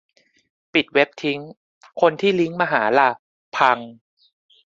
[0.73, 3.09] ปิดเว็บทิ้ง ที่คนลิงก์มาหาล่ะ?
[3.55, 3.77] พัง?